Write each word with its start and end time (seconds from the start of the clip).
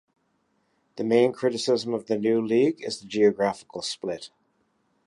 The 0.95 1.03
main 1.03 1.31
criticism 1.31 1.93
of 1.93 2.07
the 2.07 2.17
new 2.17 2.41
league 2.43 2.83
is 2.83 2.99
the 2.99 3.05
geographical 3.05 3.83
split. 3.83 4.31